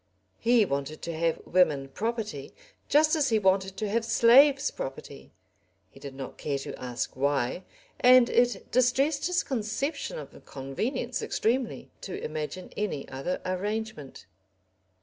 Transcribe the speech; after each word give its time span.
He 0.39 0.65
wanted 0.65 1.03
to 1.03 1.13
have 1.15 1.39
women 1.45 1.87
property 1.89 2.55
just 2.89 3.15
as 3.15 3.29
he 3.29 3.37
wanted 3.37 3.77
to 3.77 3.89
have 3.89 4.03
slaves 4.03 4.71
property, 4.71 5.31
he 5.91 5.99
did 5.99 6.15
not 6.15 6.39
care 6.39 6.57
to 6.57 6.73
ask 6.81 7.15
why, 7.15 7.65
and 7.99 8.27
it 8.27 8.71
distressed 8.71 9.27
his 9.27 9.43
conception 9.43 10.17
of 10.17 10.43
convenience 10.43 11.21
extremely 11.21 11.91
to 12.01 12.19
imagine 12.19 12.73
any 12.75 13.07
other 13.09 13.39
arrangement. 13.45 14.25